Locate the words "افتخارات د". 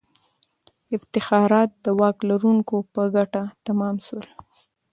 0.97-1.85